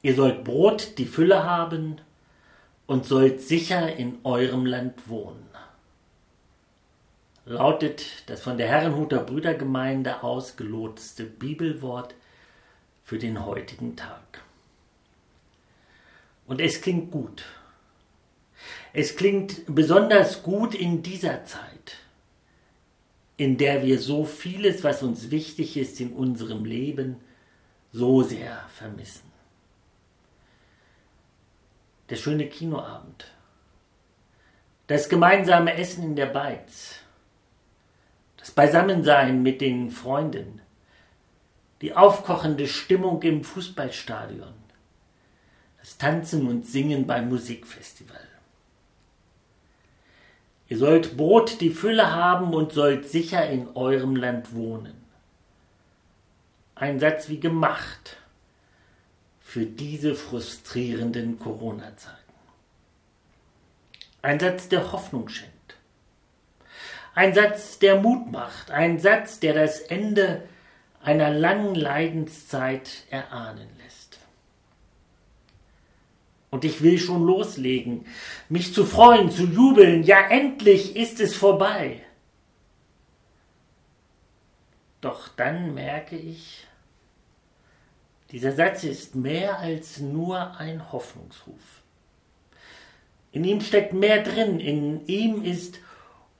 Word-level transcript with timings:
Ihr 0.00 0.14
sollt 0.14 0.44
Brot 0.44 0.96
die 0.98 1.06
Fülle 1.06 1.44
haben 1.44 2.00
und 2.86 3.04
sollt 3.04 3.40
sicher 3.40 3.96
in 3.96 4.18
eurem 4.24 4.64
Land 4.64 5.08
wohnen. 5.08 5.48
Lautet 7.44 8.28
das 8.28 8.42
von 8.42 8.58
der 8.58 8.68
Herrenhuter 8.68 9.18
Brüdergemeinde 9.20 10.22
ausgelotste 10.22 11.24
Bibelwort 11.24 12.14
für 13.02 13.18
den 13.18 13.44
heutigen 13.44 13.96
Tag. 13.96 14.42
Und 16.46 16.60
es 16.60 16.80
klingt 16.80 17.10
gut. 17.10 17.44
Es 18.92 19.16
klingt 19.16 19.62
besonders 19.66 20.42
gut 20.42 20.74
in 20.74 21.02
dieser 21.02 21.44
Zeit, 21.44 21.96
in 23.36 23.56
der 23.56 23.82
wir 23.82 23.98
so 23.98 24.24
vieles, 24.24 24.84
was 24.84 25.02
uns 25.02 25.30
wichtig 25.30 25.76
ist 25.76 26.00
in 26.00 26.12
unserem 26.12 26.64
Leben, 26.64 27.16
so 27.92 28.22
sehr 28.22 28.64
vermissen 28.74 29.28
der 32.10 32.16
schöne 32.16 32.46
Kinoabend, 32.48 33.26
das 34.86 35.08
gemeinsame 35.08 35.74
Essen 35.74 36.02
in 36.02 36.16
der 36.16 36.26
Beiz, 36.26 37.00
das 38.38 38.50
Beisammensein 38.50 39.42
mit 39.42 39.60
den 39.60 39.90
Freunden, 39.90 40.60
die 41.80 41.94
aufkochende 41.94 42.66
Stimmung 42.66 43.22
im 43.22 43.44
Fußballstadion, 43.44 44.54
das 45.80 45.98
Tanzen 45.98 46.48
und 46.48 46.66
Singen 46.66 47.06
beim 47.06 47.28
Musikfestival. 47.28 48.16
Ihr 50.68 50.76
sollt 50.76 51.16
Brot 51.16 51.60
die 51.60 51.70
Fülle 51.70 52.14
haben 52.14 52.52
und 52.52 52.72
sollt 52.72 53.08
sicher 53.08 53.48
in 53.48 53.68
eurem 53.74 54.16
Land 54.16 54.54
wohnen. 54.54 54.94
Ein 56.74 57.00
Satz 57.00 57.28
wie 57.28 57.40
gemacht 57.40 58.17
für 59.48 59.64
diese 59.64 60.14
frustrierenden 60.14 61.38
Corona-Zeiten. 61.38 62.18
Ein 64.20 64.38
Satz, 64.38 64.68
der 64.68 64.92
Hoffnung 64.92 65.30
schenkt. 65.30 65.78
Ein 67.14 67.32
Satz, 67.32 67.78
der 67.78 67.98
Mut 67.98 68.30
macht. 68.30 68.70
Ein 68.70 68.98
Satz, 68.98 69.40
der 69.40 69.54
das 69.54 69.80
Ende 69.80 70.42
einer 71.02 71.30
langen 71.30 71.74
Leidenszeit 71.74 72.90
erahnen 73.08 73.70
lässt. 73.82 74.18
Und 76.50 76.66
ich 76.66 76.82
will 76.82 76.98
schon 76.98 77.24
loslegen, 77.24 78.04
mich 78.50 78.74
zu 78.74 78.84
freuen, 78.84 79.30
zu 79.30 79.44
jubeln. 79.44 80.02
Ja, 80.02 80.28
endlich 80.28 80.94
ist 80.94 81.20
es 81.20 81.34
vorbei. 81.34 82.02
Doch 85.00 85.28
dann 85.28 85.72
merke 85.72 86.16
ich, 86.16 86.68
dieser 88.30 88.52
Satz 88.52 88.84
ist 88.84 89.14
mehr 89.14 89.58
als 89.58 90.00
nur 90.00 90.58
ein 90.58 90.92
Hoffnungsruf. 90.92 91.82
In 93.32 93.44
ihm 93.44 93.60
steckt 93.60 93.92
mehr 93.92 94.22
drin, 94.22 94.60
in 94.60 95.06
ihm 95.06 95.42
ist 95.42 95.78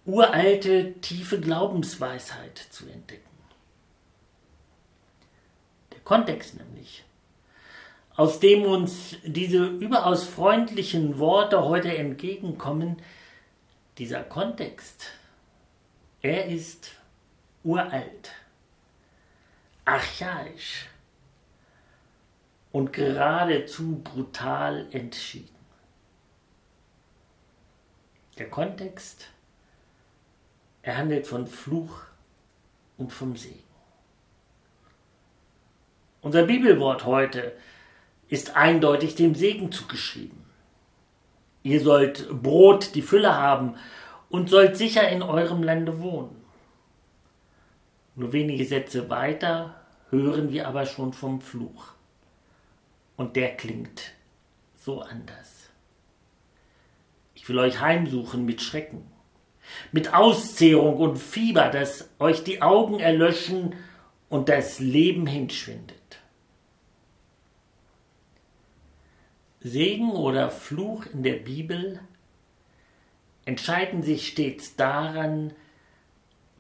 uralte, 0.05 0.95
tiefe 1.01 1.41
Glaubensweisheit 1.41 2.59
zu 2.71 2.87
entdecken. 2.89 3.29
Der 5.93 6.01
Kontext 6.01 6.57
nämlich, 6.57 7.05
aus 8.17 8.41
dem 8.41 8.65
uns 8.65 9.17
diese 9.25 9.65
überaus 9.67 10.25
freundlichen 10.25 11.19
Worte 11.19 11.65
heute 11.65 11.97
entgegenkommen, 11.97 12.97
dieser 13.99 14.23
Kontext, 14.23 15.07
er 16.23 16.47
ist 16.47 16.93
uralt, 17.65 18.33
archaisch, 19.85 20.87
und 22.73 22.93
geradezu 22.93 24.01
brutal 24.03 24.87
entschieden. 24.91 25.57
Der 28.39 28.49
Kontext, 28.49 29.29
er 30.83 30.97
handelt 30.97 31.27
von 31.27 31.47
Fluch 31.47 32.03
und 32.97 33.13
vom 33.13 33.37
Segen. 33.37 33.65
Unser 36.21 36.45
Bibelwort 36.45 37.05
heute 37.05 37.53
ist 38.29 38.57
eindeutig 38.57 39.15
dem 39.15 39.35
Segen 39.35 39.73
zugeschrieben. 39.73 40.45
Ihr 41.63 41.81
sollt 41.81 42.29
Brot 42.43 42.95
die 42.95 43.03
Fülle 43.03 43.35
haben 43.35 43.77
und 44.29 44.51
sollt 44.51 44.77
sicher 44.77 45.09
in 45.09 45.23
eurem 45.23 45.63
Lande 45.63 46.01
wohnen. 46.01 46.37
Nur 48.15 48.33
wenige 48.33 48.65
Sätze 48.65 49.09
weiter 49.11 49.75
hören 50.11 50.51
wir 50.53 50.67
aber 50.67 50.87
schon 50.87 51.13
vom 51.13 51.41
Fluch. 51.41 51.98
Und 53.19 53.35
der 53.35 53.57
klingt 53.57 54.13
so 54.77 55.03
anders. 55.03 55.69
Ich 57.35 57.49
will 57.49 57.59
euch 57.59 57.81
heimsuchen 57.81 58.47
mit 58.47 58.63
Schrecken, 58.63 59.11
mit 59.91 60.15
Auszehrung 60.15 60.99
und 60.99 61.19
Fieber, 61.19 61.69
dass 61.69 62.09
euch 62.21 62.45
die 62.45 62.63
Augen 62.63 63.01
erlöschen 63.01 63.75
und 64.29 64.49
das 64.49 64.79
Leben 64.79 65.27
hinschwindet. 65.27 66.21
Segen 69.61 70.13
oder 70.13 70.49
Fluch 70.49 71.07
in 71.07 71.25
der 71.25 71.39
Bibel 71.39 71.99
entscheiden 73.45 74.05
sich 74.05 74.29
stets 74.29 74.77
daran, 74.77 75.53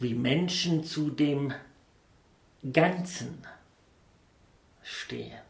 wie 0.01 0.15
Menschen 0.15 0.83
zu 0.83 1.11
dem 1.11 1.55
Ganzen 2.73 3.47
stehen. 4.83 5.48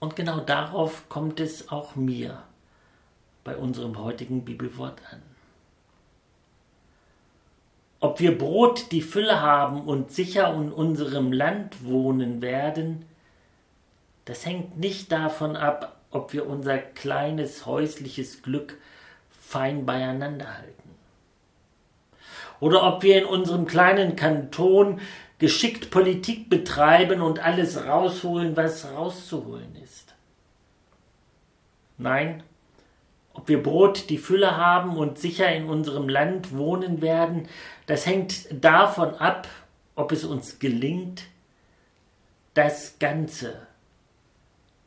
Und 0.00 0.16
genau 0.16 0.40
darauf 0.40 1.08
kommt 1.08 1.40
es 1.40 1.70
auch 1.70 1.94
mir 1.94 2.42
bei 3.44 3.56
unserem 3.56 3.98
heutigen 3.98 4.44
Bibelwort 4.44 5.00
an. 5.12 5.22
Ob 8.00 8.18
wir 8.18 8.36
Brot 8.36 8.92
die 8.92 9.02
Fülle 9.02 9.42
haben 9.42 9.82
und 9.82 10.10
sicher 10.10 10.54
in 10.54 10.72
unserem 10.72 11.32
Land 11.32 11.84
wohnen 11.84 12.40
werden, 12.40 13.04
das 14.24 14.46
hängt 14.46 14.78
nicht 14.78 15.12
davon 15.12 15.54
ab, 15.54 15.96
ob 16.10 16.32
wir 16.32 16.46
unser 16.46 16.78
kleines 16.78 17.66
häusliches 17.66 18.42
Glück 18.42 18.78
fein 19.30 19.84
beieinander 19.84 20.56
halten. 20.56 20.90
Oder 22.58 22.84
ob 22.84 23.02
wir 23.02 23.18
in 23.18 23.24
unserem 23.26 23.66
kleinen 23.66 24.16
Kanton 24.16 25.00
geschickt 25.40 25.90
Politik 25.90 26.50
betreiben 26.50 27.22
und 27.22 27.40
alles 27.40 27.84
rausholen, 27.84 28.56
was 28.56 28.92
rauszuholen 28.92 29.74
ist. 29.82 30.14
Nein, 31.96 32.42
ob 33.32 33.48
wir 33.48 33.62
Brot 33.62 34.10
die 34.10 34.18
Fülle 34.18 34.58
haben 34.58 34.98
und 34.98 35.18
sicher 35.18 35.50
in 35.50 35.64
unserem 35.64 36.10
Land 36.10 36.54
wohnen 36.56 37.00
werden, 37.00 37.48
das 37.86 38.04
hängt 38.04 38.48
davon 38.62 39.14
ab, 39.14 39.48
ob 39.96 40.12
es 40.12 40.24
uns 40.24 40.58
gelingt, 40.58 41.24
das 42.52 42.98
Ganze 42.98 43.66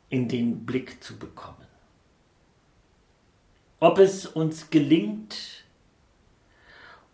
in 0.08 0.28
den 0.28 0.64
Blick 0.64 1.02
zu 1.02 1.18
bekommen. 1.18 1.66
Ob 3.80 3.98
es 3.98 4.24
uns 4.24 4.70
gelingt, 4.70 5.64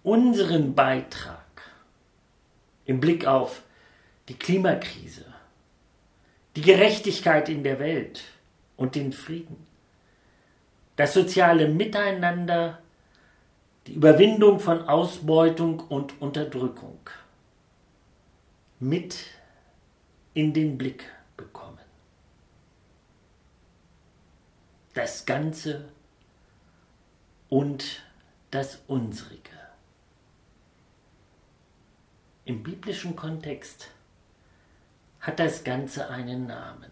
unseren 0.02 0.74
Beitrag 0.74 1.39
im 2.90 2.98
Blick 2.98 3.24
auf 3.24 3.62
die 4.28 4.34
Klimakrise, 4.34 5.24
die 6.56 6.60
Gerechtigkeit 6.60 7.48
in 7.48 7.62
der 7.62 7.78
Welt 7.78 8.24
und 8.76 8.96
den 8.96 9.12
Frieden, 9.12 9.64
das 10.96 11.14
soziale 11.14 11.68
Miteinander, 11.68 12.80
die 13.86 13.92
Überwindung 13.92 14.58
von 14.58 14.88
Ausbeutung 14.88 15.78
und 15.78 16.20
Unterdrückung 16.20 16.98
mit 18.80 19.24
in 20.34 20.52
den 20.52 20.76
Blick 20.76 21.04
bekommen. 21.36 21.78
Das 24.94 25.25
Ganze 25.25 25.84
und 27.48 28.02
das 28.50 28.81
Unsrige. 28.88 29.69
Im 32.50 32.64
biblischen 32.64 33.14
Kontext 33.14 33.93
hat 35.20 35.38
das 35.38 35.62
Ganze 35.62 36.11
einen 36.11 36.49
Namen. 36.49 36.91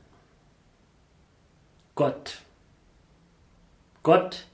Gott. 1.96 2.42
Gott, 4.04 4.46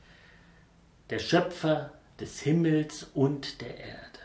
der 1.10 1.18
Schöpfer 1.18 1.92
des 2.18 2.40
Himmels 2.40 3.08
und 3.12 3.60
der 3.60 3.76
Erde. 3.76 4.18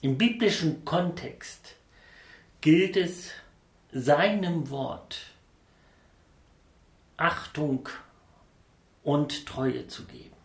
Im 0.00 0.18
biblischen 0.18 0.84
Kontext 0.84 1.76
gilt 2.60 2.96
es, 2.96 3.30
seinem 3.92 4.70
Wort 4.70 5.20
Achtung 7.16 7.88
und 9.04 9.46
Treue 9.46 9.86
zu 9.86 10.04
geben 10.06 10.35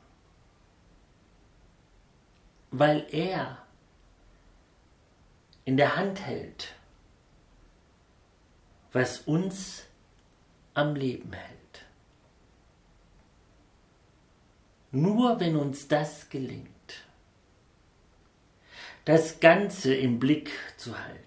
weil 2.71 3.05
er 3.11 3.57
in 5.65 5.77
der 5.77 5.97
Hand 5.97 6.21
hält, 6.21 6.73
was 8.93 9.19
uns 9.19 9.83
am 10.73 10.95
Leben 10.95 11.33
hält. 11.33 11.85
Nur 14.91 15.39
wenn 15.39 15.55
uns 15.55 15.87
das 15.87 16.29
gelingt, 16.29 16.69
das 19.05 19.39
Ganze 19.39 19.93
im 19.93 20.19
Blick 20.19 20.51
zu 20.77 20.97
halten, 20.97 21.21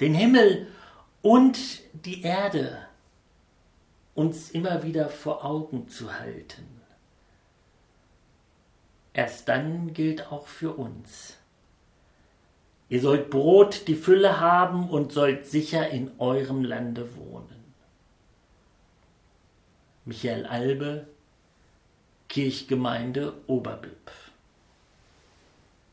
den 0.00 0.14
Himmel 0.14 0.68
und 1.22 1.58
die 1.92 2.22
Erde 2.22 2.86
uns 4.14 4.50
immer 4.50 4.82
wieder 4.82 5.08
vor 5.08 5.44
Augen 5.44 5.88
zu 5.88 6.12
halten. 6.12 6.73
Erst 9.14 9.48
dann 9.48 9.94
gilt 9.94 10.30
auch 10.32 10.48
für 10.48 10.72
uns. 10.72 11.38
Ihr 12.88 13.00
sollt 13.00 13.30
Brot 13.30 13.88
die 13.88 13.94
Fülle 13.94 14.40
haben 14.40 14.90
und 14.90 15.12
sollt 15.12 15.46
sicher 15.46 15.88
in 15.88 16.10
eurem 16.18 16.64
Lande 16.64 17.16
wohnen. 17.16 17.64
Michael 20.04 20.44
Albe, 20.44 21.06
Kirchgemeinde 22.28 23.32
Oberbib. 23.46 24.10